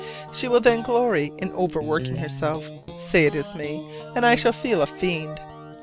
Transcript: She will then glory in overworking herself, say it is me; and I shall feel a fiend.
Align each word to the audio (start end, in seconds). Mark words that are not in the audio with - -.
She 0.33 0.47
will 0.47 0.61
then 0.61 0.81
glory 0.81 1.31
in 1.37 1.51
overworking 1.51 2.15
herself, 2.15 2.67
say 2.99 3.27
it 3.27 3.35
is 3.35 3.53
me; 3.53 3.87
and 4.15 4.25
I 4.25 4.33
shall 4.33 4.51
feel 4.51 4.81
a 4.81 4.87
fiend. 4.87 5.39